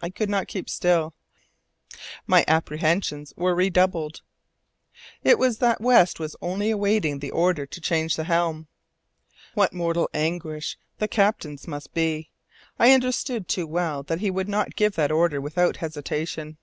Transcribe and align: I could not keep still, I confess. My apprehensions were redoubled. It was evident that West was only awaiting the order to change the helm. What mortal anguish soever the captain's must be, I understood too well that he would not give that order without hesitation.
I 0.00 0.10
could 0.10 0.30
not 0.30 0.46
keep 0.46 0.70
still, 0.70 1.12
I 1.12 1.90
confess. 1.90 2.08
My 2.28 2.44
apprehensions 2.46 3.34
were 3.36 3.52
redoubled. 3.52 4.22
It 5.24 5.40
was 5.40 5.56
evident 5.56 5.78
that 5.80 5.80
West 5.84 6.20
was 6.20 6.36
only 6.40 6.70
awaiting 6.70 7.18
the 7.18 7.32
order 7.32 7.66
to 7.66 7.80
change 7.80 8.14
the 8.14 8.22
helm. 8.22 8.68
What 9.54 9.72
mortal 9.72 10.08
anguish 10.14 10.76
soever 10.76 10.84
the 10.98 11.08
captain's 11.08 11.66
must 11.66 11.92
be, 11.94 12.30
I 12.78 12.92
understood 12.92 13.48
too 13.48 13.66
well 13.66 14.04
that 14.04 14.20
he 14.20 14.30
would 14.30 14.48
not 14.48 14.76
give 14.76 14.92
that 14.94 15.10
order 15.10 15.40
without 15.40 15.78
hesitation. 15.78 16.58